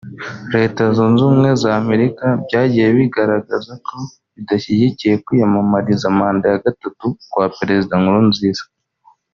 [0.53, 3.95] Leta Zunze Ubumwe za Amerika byagiye bigaragaza ko
[4.35, 8.63] bidashyigikiye kwiyamamariza manda ya gatatu kwa Perezida Nkurunziza